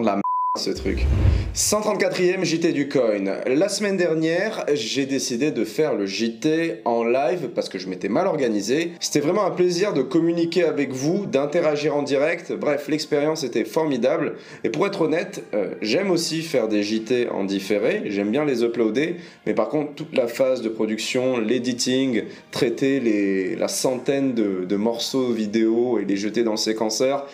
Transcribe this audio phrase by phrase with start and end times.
[0.00, 0.20] De la
[0.58, 1.06] ce truc.
[1.54, 3.24] 134e JT du coin.
[3.46, 8.08] La semaine dernière, j'ai décidé de faire le JT en live parce que je m'étais
[8.08, 8.92] mal organisé.
[8.98, 12.52] C'était vraiment un plaisir de communiquer avec vous, d'interagir en direct.
[12.52, 14.34] Bref, l'expérience était formidable.
[14.62, 18.02] Et pour être honnête, euh, j'aime aussi faire des JT en différé.
[18.06, 19.16] J'aime bien les uploader.
[19.46, 24.76] Mais par contre, toute la phase de production, l'editing, traiter les, la centaine de, de
[24.76, 27.26] morceaux vidéo et les jeter dans le séquenceur,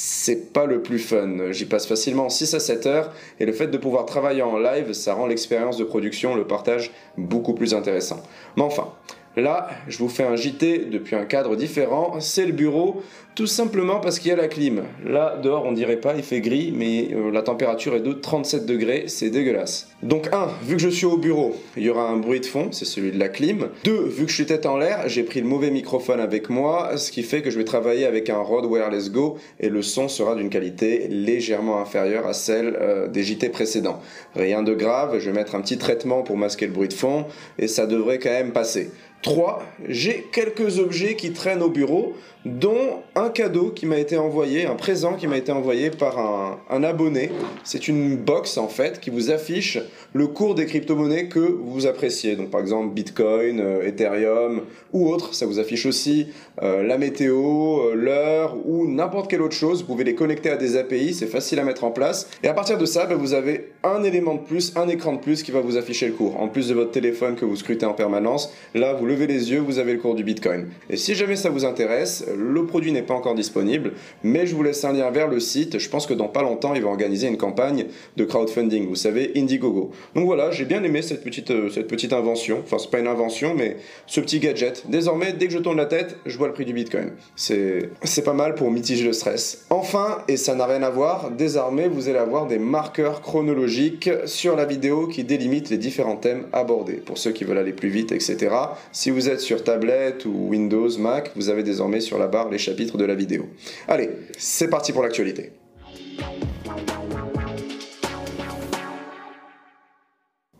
[0.00, 1.50] c'est pas le plus fun.
[1.50, 4.92] J'y passe facilement 6 à 7 heures et le fait de pouvoir travailler en live,
[4.92, 8.22] ça rend l'expérience de production, le partage beaucoup plus intéressant.
[8.56, 8.92] Mais enfin,
[9.36, 12.16] Là, je vous fais un JT depuis un cadre différent.
[12.20, 13.02] C'est le bureau,
[13.38, 14.82] tout simplement parce qu'il y a la clim.
[15.06, 18.66] Là, dehors, on dirait pas, il fait gris, mais euh, la température est de 37
[18.66, 19.90] degrés, c'est dégueulasse.
[20.02, 22.72] Donc, 1, vu que je suis au bureau, il y aura un bruit de fond,
[22.72, 23.68] c'est celui de la clim.
[23.84, 26.96] 2, vu que je suis tête en l'air, j'ai pris le mauvais microphone avec moi,
[26.96, 30.08] ce qui fait que je vais travailler avec un Rode Wireless Go et le son
[30.08, 34.00] sera d'une qualité légèrement inférieure à celle euh, des JT précédents.
[34.34, 37.26] Rien de grave, je vais mettre un petit traitement pour masquer le bruit de fond
[37.58, 38.90] et ça devrait quand même passer.
[39.22, 39.62] 3.
[39.88, 44.74] J'ai quelques objets qui traînent au bureau, dont un cadeau qui m'a été envoyé, un
[44.74, 47.30] présent qui m'a été envoyé par un, abonné.
[47.64, 49.78] C'est une box en fait qui vous affiche
[50.12, 52.36] le cours des crypto-monnaies que vous appréciez.
[52.36, 55.34] Donc par exemple Bitcoin, euh, Ethereum ou autre.
[55.34, 56.28] Ça vous affiche aussi
[56.62, 59.80] euh, la météo, euh, l'heure ou n'importe quelle autre chose.
[59.80, 62.30] Vous pouvez les connecter à des API, c'est facile à mettre en place.
[62.42, 65.18] Et à partir de ça, ben, vous avez un élément de plus, un écran de
[65.18, 66.40] plus qui va vous afficher le cours.
[66.40, 69.58] En plus de votre téléphone que vous scrutez en permanence, là vous levez les yeux,
[69.58, 70.68] vous avez le cours du Bitcoin.
[70.88, 74.62] Et si jamais ça vous intéresse, le produit n'est pas encore disponible, mais je vous
[74.62, 75.78] laisse un lien vers le site.
[75.78, 79.32] Je pense que dans pas longtemps, il va organiser une campagne de crowdfunding, vous savez,
[79.36, 79.90] Indiegogo.
[80.14, 82.60] Donc voilà, j'ai bien aimé cette petite, euh, cette petite invention.
[82.64, 83.76] Enfin, c'est pas une invention, mais
[84.06, 84.84] ce petit gadget.
[84.88, 87.12] Désormais, dès que je tourne la tête, je vois le prix du Bitcoin.
[87.36, 89.66] C'est, c'est pas mal pour mitiger le stress.
[89.70, 94.56] Enfin, et ça n'a rien à voir, désormais, vous allez avoir des marqueurs chronologiques sur
[94.56, 96.94] la vidéo qui délimitent les différents thèmes abordés.
[96.94, 98.54] Pour ceux qui veulent aller plus vite, etc.
[98.92, 102.58] Si vous êtes sur tablette ou Windows, Mac, vous avez désormais sur la barre les
[102.58, 103.48] chapitres de la vidéo.
[103.86, 105.52] Allez, c'est parti pour l'actualité.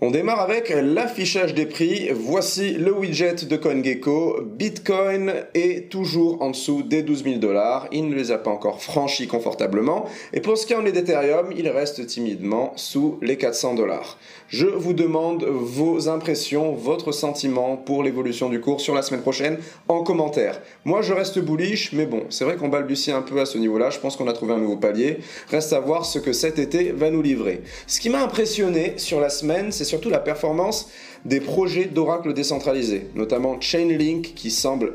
[0.00, 2.08] On démarre avec l'affichage des prix.
[2.14, 4.42] Voici le widget de CoinGecko.
[4.44, 7.88] Bitcoin est toujours en dessous des 12 000 dollars.
[7.90, 10.04] Il ne les a pas encore franchis confortablement.
[10.32, 14.18] Et pour ce qui en est d'Ethereum, il reste timidement sous les 400 dollars.
[14.46, 19.58] Je vous demande vos impressions, votre sentiment pour l'évolution du cours sur la semaine prochaine
[19.88, 20.60] en commentaire.
[20.84, 23.90] Moi, je reste bullish, mais bon, c'est vrai qu'on balbutie un peu à ce niveau-là.
[23.90, 25.18] Je pense qu'on a trouvé un nouveau palier.
[25.50, 27.62] Reste à voir ce que cet été va nous livrer.
[27.88, 30.90] Ce qui m'a impressionné sur la semaine, c'est surtout la performance
[31.24, 34.94] des projets d'Oracle décentralisés, notamment Chainlink qui semble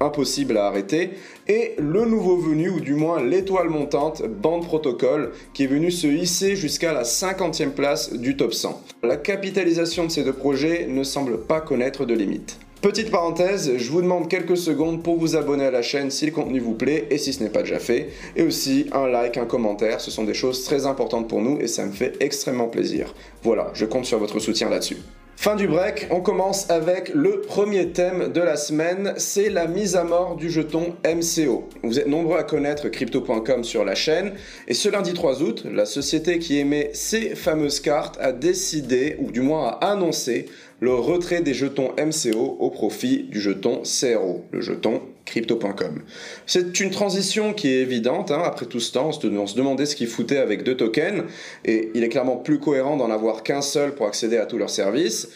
[0.00, 1.10] impossible à arrêter,
[1.48, 6.06] et le nouveau venu, ou du moins l'étoile montante, Band Protocol, qui est venu se
[6.06, 8.82] hisser jusqu'à la 50e place du top 100.
[9.02, 12.58] La capitalisation de ces deux projets ne semble pas connaître de limite.
[12.82, 16.32] Petite parenthèse, je vous demande quelques secondes pour vous abonner à la chaîne si le
[16.32, 18.08] contenu vous plaît et si ce n'est pas déjà fait.
[18.34, 21.68] Et aussi un like, un commentaire, ce sont des choses très importantes pour nous et
[21.68, 23.14] ça me fait extrêmement plaisir.
[23.44, 24.96] Voilà, je compte sur votre soutien là-dessus.
[25.36, 29.96] Fin du break, on commence avec le premier thème de la semaine, c'est la mise
[29.96, 31.68] à mort du jeton MCO.
[31.82, 34.34] Vous êtes nombreux à connaître crypto.com sur la chaîne,
[34.68, 39.32] et ce lundi 3 août, la société qui émet ces fameuses cartes a décidé, ou
[39.32, 40.46] du moins a annoncé,
[40.82, 46.02] le retrait des jetons MCO au profit du jeton CRO, le jeton crypto.com.
[46.44, 48.42] C'est une transition qui est évidente, hein.
[48.44, 51.22] après tout ce temps, on se demandait ce qu'ils foutaient avec deux tokens,
[51.64, 54.70] et il est clairement plus cohérent d'en avoir qu'un seul pour accéder à tous leurs
[54.70, 55.28] services.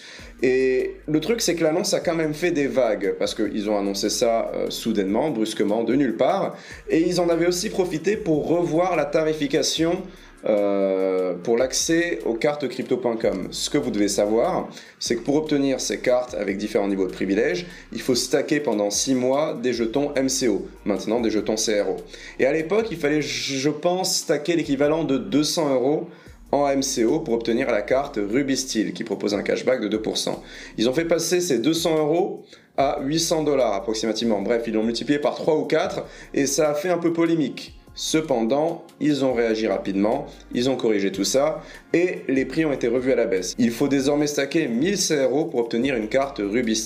[0.43, 3.79] Et le truc, c'est que l'annonce a quand même fait des vagues, parce qu'ils ont
[3.79, 6.57] annoncé ça euh, soudainement, brusquement, de nulle part,
[6.91, 10.03] et ils en avaient aussi profité pour revoir la tarification
[10.49, 13.49] euh, pour l'accès aux cartes crypto.com.
[13.51, 14.69] Ce que vous devez savoir,
[15.01, 18.91] c'est que pour obtenir ces cartes avec différents niveaux de privilèges, il faut stacker pendant
[18.91, 21.97] 6 mois des jetons MCO, maintenant des jetons CRO.
[22.39, 26.09] Et à l'époque, il fallait, je pense, stacker l'équivalent de 200 euros
[26.53, 30.31] en MCO pour obtenir la carte Ruby Steel qui propose un cashback de 2%.
[30.79, 32.45] Ils ont fait passer ces 200 euros
[32.77, 34.41] à 800 dollars approximativement.
[34.43, 36.05] Bref, ils l'ont multiplié par 3 ou 4
[36.35, 37.77] et ça a fait un peu polémique.
[37.97, 41.63] Cependant, ils ont réagi rapidement, ils ont corrigé tout ça
[41.95, 43.55] et les prix ont été revus à la baisse.
[43.59, 46.77] Il faut désormais stacker 1000 CRO pour obtenir une carte Ruby.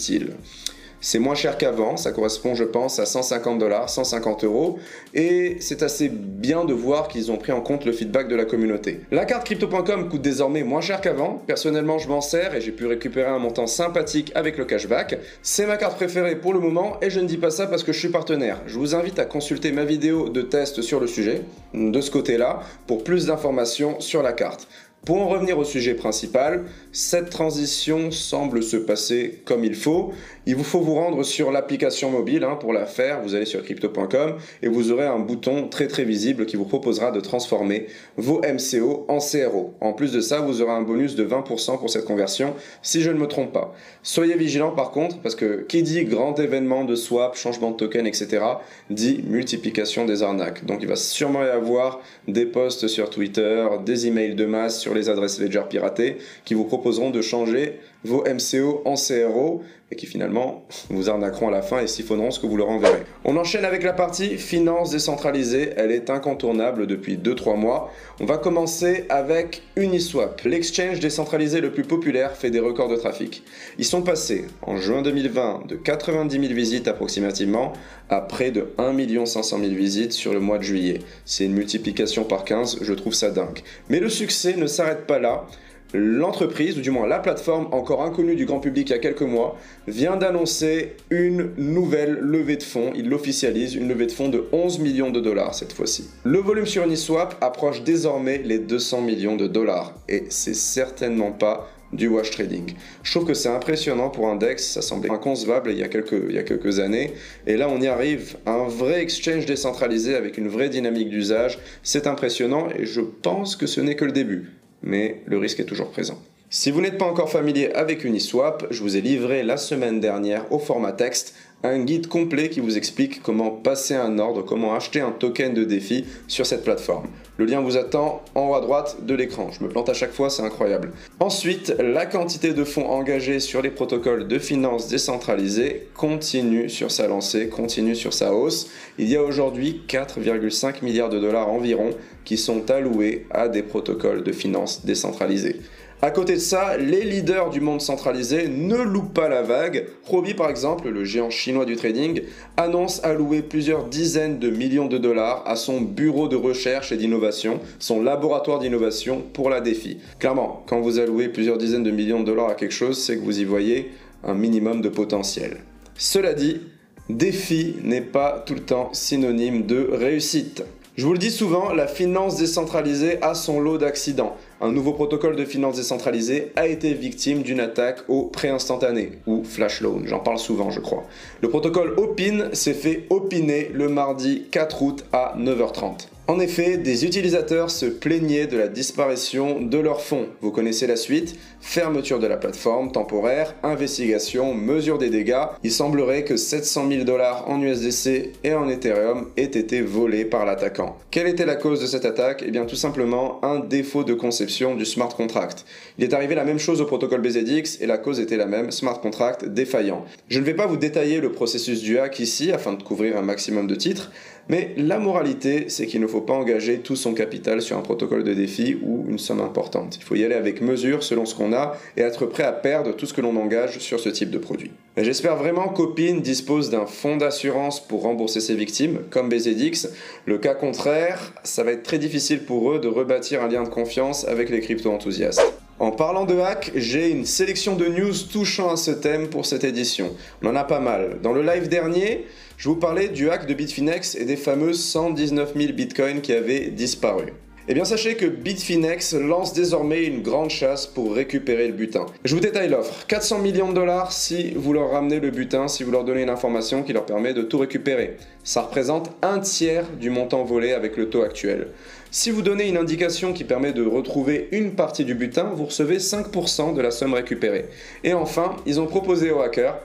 [1.03, 4.79] C'est moins cher qu'avant, ça correspond je pense à 150 dollars, 150 euros,
[5.15, 8.45] et c'est assez bien de voir qu'ils ont pris en compte le feedback de la
[8.45, 9.01] communauté.
[9.11, 12.85] La carte crypto.com coûte désormais moins cher qu'avant, personnellement je m'en sers et j'ai pu
[12.85, 15.19] récupérer un montant sympathique avec le cashback.
[15.43, 17.93] C'est ma carte préférée pour le moment et je ne dis pas ça parce que
[17.93, 18.61] je suis partenaire.
[18.67, 21.43] Je vous invite à consulter ma vidéo de test sur le sujet,
[21.73, 24.69] de ce côté-là, pour plus d'informations sur la carte.
[25.07, 30.13] Pour en revenir au sujet principal, cette transition semble se passer comme il faut.
[30.45, 33.23] Il vous faut vous rendre sur l'application mobile hein, pour la faire.
[33.23, 37.13] Vous allez sur crypto.com et vous aurez un bouton très très visible qui vous proposera
[37.13, 37.87] de transformer
[38.19, 39.73] vos MCO en CRO.
[39.81, 43.11] En plus de ça, vous aurez un bonus de 20% pour cette conversion si je
[43.11, 43.75] ne me trompe pas.
[44.03, 48.07] Soyez vigilant par contre parce que qui dit grand événement de swap, changement de token,
[48.07, 48.45] etc.,
[48.91, 50.67] dit multiplication des arnaques.
[50.67, 55.09] Donc il va sûrement y avoir des posts sur Twitter, des emails de masse les
[55.09, 60.65] adresses Ledger piratées qui vous proposeront de changer vos MCO en CRO et qui finalement
[60.89, 63.03] vous arnaqueront à la fin et siphonneront ce que vous leur enverrez.
[63.25, 67.91] On enchaîne avec la partie finance décentralisée, elle est incontournable depuis 2-3 mois.
[68.21, 70.43] On va commencer avec Uniswap.
[70.45, 73.43] L'exchange décentralisé le plus populaire fait des records de trafic.
[73.79, 77.73] Ils sont passés en juin 2020 de 90 000 visites approximativement
[78.09, 81.01] à près de 1 500 000 visites sur le mois de juillet.
[81.25, 83.61] C'est une multiplication par 15, je trouve ça dingue.
[83.89, 85.47] Mais le succès ne s'arrête pas là
[85.93, 89.23] l'entreprise, ou du moins la plateforme encore inconnue du grand public il y a quelques
[89.23, 89.57] mois,
[89.87, 92.93] vient d'annoncer une nouvelle levée de fonds.
[92.95, 96.09] Il l'officialise, une levée de fonds de 11 millions de dollars cette fois-ci.
[96.25, 101.69] Le volume sur Uniswap approche désormais les 200 millions de dollars et c'est certainement pas
[101.93, 102.75] du wash trading.
[103.03, 106.23] Je trouve que c'est impressionnant pour un DEX, ça semblait inconcevable il y, a quelques,
[106.29, 107.15] il y a quelques années,
[107.49, 112.07] et là on y arrive, un vrai exchange décentralisé avec une vraie dynamique d'usage, c'est
[112.07, 115.91] impressionnant et je pense que ce n'est que le début mais le risque est toujours
[115.91, 116.21] présent.
[116.53, 120.51] Si vous n'êtes pas encore familier avec Uniswap, je vous ai livré la semaine dernière
[120.53, 125.01] au format texte un guide complet qui vous explique comment passer un ordre, comment acheter
[125.01, 127.07] un token de défi sur cette plateforme.
[127.37, 129.51] Le lien vous attend en haut à droite de l'écran.
[129.51, 130.93] Je me plante à chaque fois, c'est incroyable.
[131.21, 137.09] Ensuite, la quantité de fonds engagés sur les protocoles de finances décentralisés continue sur sa
[137.09, 138.71] lancée, continue sur sa hausse.
[138.99, 141.91] Il y a aujourd'hui 4,5 milliards de dollars environ
[142.25, 145.61] qui sont alloués à des protocoles de finances décentralisés.
[146.03, 149.85] À côté de ça, les leaders du monde centralisé ne louent pas la vague.
[150.11, 152.23] Huobi, par exemple, le géant chinois du trading,
[152.57, 157.61] annonce allouer plusieurs dizaines de millions de dollars à son bureau de recherche et d'innovation,
[157.79, 159.99] son laboratoire d'innovation pour la défi.
[160.19, 163.23] Clairement, quand vous allouez plusieurs dizaines de millions de dollars à quelque chose, c'est que
[163.23, 163.91] vous y voyez
[164.25, 165.59] un minimum de potentiel.
[165.99, 166.63] Cela dit,
[167.11, 170.63] défi n'est pas tout le temps synonyme de réussite.
[171.01, 174.37] Je vous le dis souvent, la finance décentralisée a son lot d'accidents.
[174.61, 179.81] Un nouveau protocole de finance décentralisée a été victime d'une attaque au pré-instantané, ou flash
[179.81, 181.05] loan, j'en parle souvent je crois.
[181.41, 186.09] Le protocole OPIN s'est fait opiner le mardi 4 août à 9h30.
[186.31, 190.29] En effet, des utilisateurs se plaignaient de la disparition de leurs fonds.
[190.41, 195.43] Vous connaissez la suite Fermeture de la plateforme temporaire, investigation, mesure des dégâts.
[195.65, 200.47] Il semblerait que 700 000 dollars en USDC et en Ethereum aient été volés par
[200.47, 200.97] l'attaquant.
[201.11, 202.45] Quelle était la cause de cette attaque?
[202.47, 205.65] Eh bien tout simplement un défaut de conception du smart contract.
[205.99, 208.71] Il est arrivé la même chose au protocole BZX et la cause était la même,
[208.71, 210.05] smart contract défaillant.
[210.29, 213.23] Je ne vais pas vous détailler le processus du hack ici afin de couvrir un
[213.23, 214.13] maximum de titres,
[214.49, 218.25] mais la moralité, c'est qu'il ne faut pas engager tout son capital sur un protocole
[218.25, 219.97] de défi ou une somme importante.
[219.97, 222.95] Il faut y aller avec mesure selon ce qu'on a et être prêt à perdre
[222.95, 224.71] tout ce que l'on engage sur ce type de produit.
[224.97, 229.89] J'espère vraiment qu'Opin dispose d'un fonds d'assurance pour rembourser ses victimes, comme BZX.
[230.27, 233.69] Le cas contraire, ça va être très difficile pour eux de rebâtir un lien de
[233.69, 235.61] confiance avec les crypto-enthousiastes.
[235.81, 239.65] En parlant de hack, j'ai une sélection de news touchant à ce thème pour cette
[239.65, 240.15] édition.
[240.43, 241.21] On en a pas mal.
[241.23, 242.27] Dans le live dernier,
[242.61, 246.67] je vous parlais du hack de Bitfinex et des fameux 119 000 bitcoins qui avaient
[246.67, 247.33] disparu.
[247.69, 252.05] Eh bien sachez que Bitfinex lance désormais une grande chasse pour récupérer le butin.
[252.23, 253.07] Je vous détaille l'offre.
[253.07, 256.29] 400 millions de dollars si vous leur ramenez le butin, si vous leur donnez une
[256.29, 258.19] information qui leur permet de tout récupérer.
[258.45, 261.69] Ça représente un tiers du montant volé avec le taux actuel.
[262.11, 265.97] Si vous donnez une indication qui permet de retrouver une partie du butin, vous recevez
[265.97, 267.71] 5% de la somme récupérée.
[268.05, 269.81] Et enfin, ils ont proposé aux hackers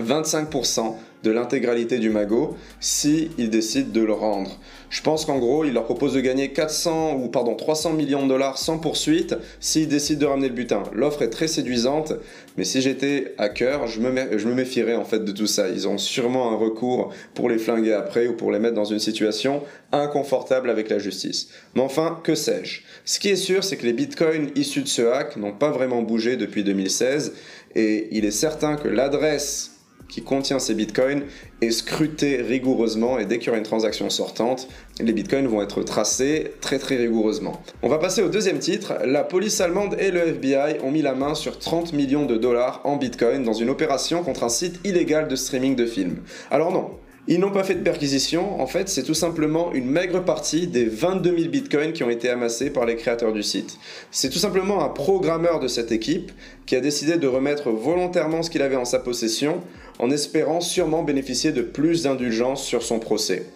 [0.00, 4.58] 25% de l'intégralité du magot si décident de le rendre.
[4.90, 8.28] Je pense qu'en gros, il leur propose de gagner 400 ou pardon 300 millions de
[8.28, 10.82] dollars sans poursuite s'ils décident de ramener le butin.
[10.92, 12.12] L'offre est très séduisante,
[12.56, 15.68] mais si j'étais hacker, je me, je me méfierais en fait de tout ça.
[15.68, 19.00] Ils ont sûrement un recours pour les flinguer après ou pour les mettre dans une
[19.00, 21.48] situation inconfortable avec la justice.
[21.74, 22.82] Mais enfin, que sais-je?
[23.04, 26.02] Ce qui est sûr, c'est que les bitcoins issus de ce hack n'ont pas vraiment
[26.02, 27.32] bougé depuis 2016
[27.74, 29.73] et il est certain que l'adresse
[30.14, 31.24] qui contient ces bitcoins
[31.60, 34.68] est scruté rigoureusement et dès qu'il y aura une transaction sortante,
[35.00, 37.60] les bitcoins vont être tracés très très rigoureusement.
[37.82, 38.94] On va passer au deuxième titre.
[39.04, 42.80] La police allemande et le FBI ont mis la main sur 30 millions de dollars
[42.84, 46.18] en bitcoin dans une opération contre un site illégal de streaming de films.
[46.48, 46.92] Alors non,
[47.26, 50.84] ils n'ont pas fait de perquisition, en fait, c'est tout simplement une maigre partie des
[50.84, 53.78] 22 000 bitcoins qui ont été amassés par les créateurs du site.
[54.10, 56.32] C'est tout simplement un programmeur de cette équipe
[56.66, 59.62] qui a décidé de remettre volontairement ce qu'il avait en sa possession
[59.98, 63.46] en espérant sûrement bénéficier de plus d'indulgence sur son procès.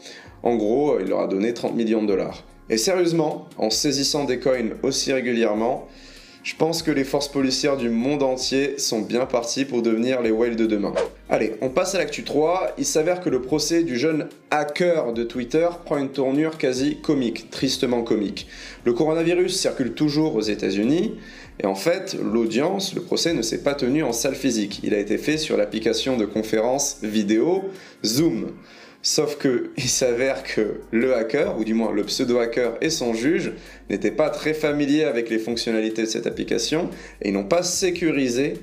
[0.43, 2.45] En gros, il leur a donné 30 millions de dollars.
[2.71, 5.89] Et sérieusement, en saisissant des coins aussi régulièrement,
[6.49, 10.31] je pense que les forces policières du monde entier sont bien parties pour devenir les
[10.31, 10.95] whales de demain.
[11.29, 12.73] Allez, on passe à l'actu 3.
[12.79, 17.51] Il s'avère que le procès du jeune hacker de Twitter prend une tournure quasi comique,
[17.51, 18.47] tristement comique.
[18.87, 21.19] Le coronavirus circule toujours aux États-Unis.
[21.63, 24.81] Et en fait, l'audience, le procès ne s'est pas tenu en salle physique.
[24.83, 27.65] Il a été fait sur l'application de conférence vidéo
[28.07, 28.53] Zoom.
[29.03, 33.53] Sauf que il s'avère que le hacker, ou du moins le pseudo-hacker et son juge,
[33.91, 36.91] n'étaient pas très familiers avec les fonctionnalités de cette application
[37.23, 38.55] et n'ont pas sécurisé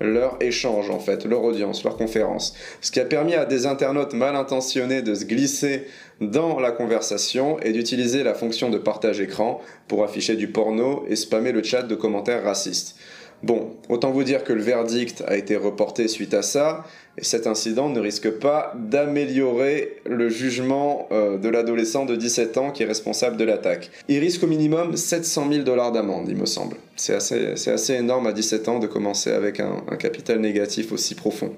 [0.00, 2.54] leur échange en fait, leur audience, leur conférence.
[2.80, 5.86] Ce qui a permis à des internautes mal intentionnés de se glisser
[6.20, 11.16] dans la conversation et d'utiliser la fonction de partage écran pour afficher du porno et
[11.16, 12.96] spammer le chat de commentaires racistes.
[13.42, 16.84] Bon, autant vous dire que le verdict a été reporté suite à ça,
[17.18, 22.70] et cet incident ne risque pas d'améliorer le jugement euh, de l'adolescent de 17 ans
[22.70, 23.90] qui est responsable de l'attaque.
[24.08, 26.76] Il risque au minimum 700 000 dollars d'amende, il me semble.
[26.94, 31.52] C'est assez, énorme à 17 ans de commencer avec un, un capital négatif aussi profond.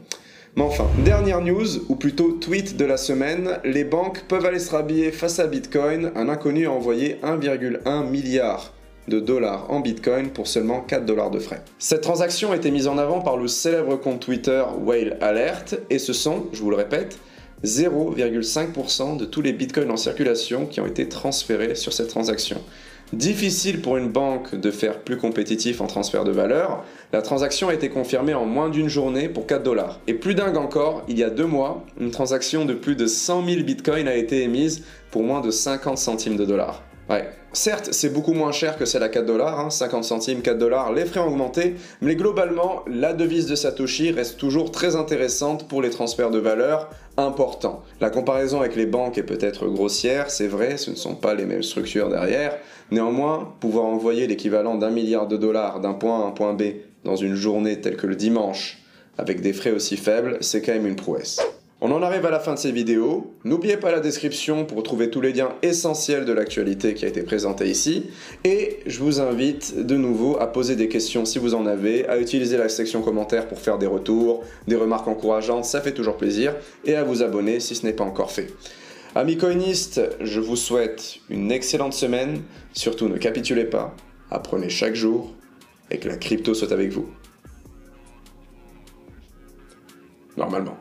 [0.57, 4.71] Mais enfin, dernière news, ou plutôt tweet de la semaine, les banques peuvent aller se
[4.71, 8.74] rhabiller face à Bitcoin, un inconnu a envoyé 1,1 milliard
[9.09, 11.63] de dollars en Bitcoin pour seulement 4 dollars de frais.
[11.79, 15.99] Cette transaction a été mise en avant par le célèbre compte Twitter Whale Alert et
[15.99, 17.19] ce sont, je vous le répète,
[17.65, 22.61] 0,5% de tous les bitcoins en circulation qui ont été transférés sur cette transaction.
[23.13, 27.75] Difficile pour une banque de faire plus compétitif en transfert de valeur, la transaction a
[27.75, 30.01] été confirmée en moins d'une journée pour 4 dollars.
[30.07, 33.47] Et plus dingue encore, il y a deux mois, une transaction de plus de 100
[33.47, 36.83] 000 bitcoins a été émise pour moins de 50 centimes de dollars.
[37.11, 37.29] Ouais.
[37.53, 40.93] Certes, c'est beaucoup moins cher que celle à 4 dollars, 50 hein, centimes, 4 dollars,
[40.93, 45.81] les frais ont augmenté, mais globalement, la devise de Satoshi reste toujours très intéressante pour
[45.81, 47.83] les transferts de valeur importants.
[48.01, 51.45] La comparaison avec les banques est peut-être grossière, c'est vrai, ce ne sont pas les
[51.45, 52.57] mêmes structures derrière.
[52.91, 56.63] Néanmoins, pouvoir envoyer l'équivalent d'un milliard de dollars d'un point A à un point B
[57.05, 58.83] dans une journée telle que le dimanche,
[59.17, 61.41] avec des frais aussi faibles, c'est quand même une prouesse.
[61.87, 63.35] On en arrive à la fin de cette vidéo.
[63.45, 67.23] N'oubliez pas la description pour trouver tous les liens essentiels de l'actualité qui a été
[67.23, 68.07] présentée ici.
[68.43, 72.19] Et je vous invite de nouveau à poser des questions si vous en avez, à
[72.19, 76.55] utiliser la section commentaires pour faire des retours, des remarques encourageantes, ça fait toujours plaisir,
[76.87, 78.47] et à vous abonner si ce n'est pas encore fait.
[79.15, 82.45] Amis coinistes, je vous souhaite une excellente semaine.
[82.73, 83.95] Surtout ne capitulez pas,
[84.31, 85.35] apprenez chaque jour
[85.91, 87.11] et que la crypto soit avec vous.
[90.39, 90.79] Normalement.